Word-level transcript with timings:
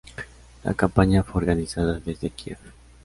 La 0.63 0.73
campaña 0.73 1.21
fue 1.21 1.41
organizada 1.43 1.99
desde 1.99 2.31
Kiev. 2.31 2.57